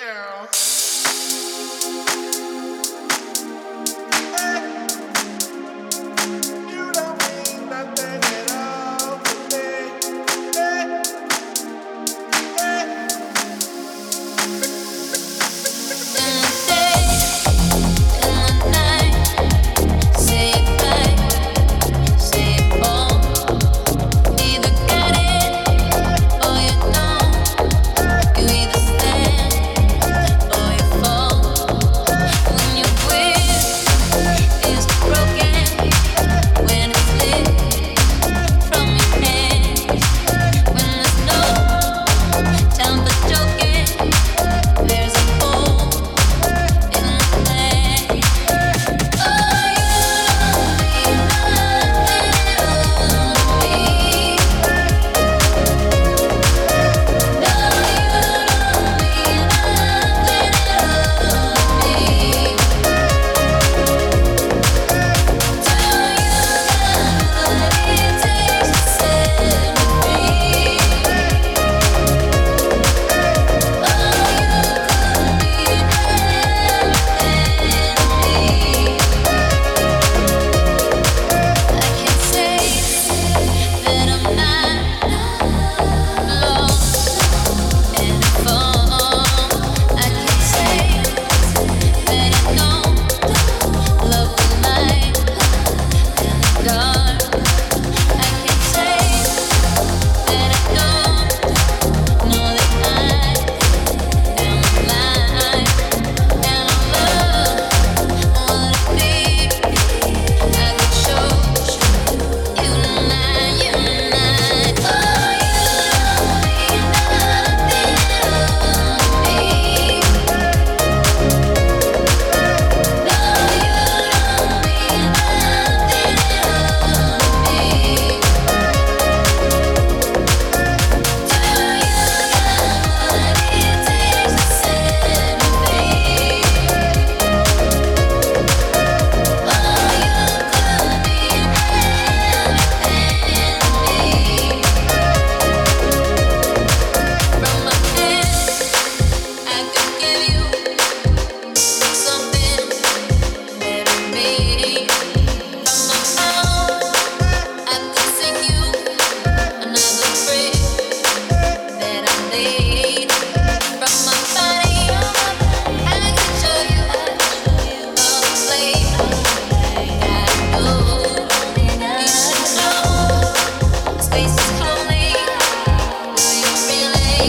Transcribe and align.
girl. 0.00 0.69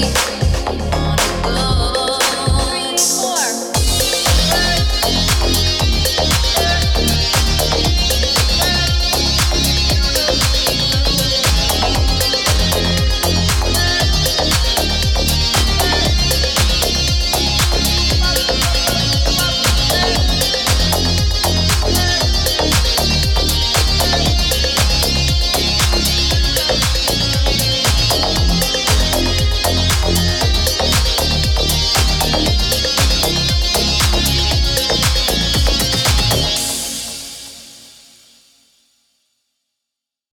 Hey. 0.00 0.39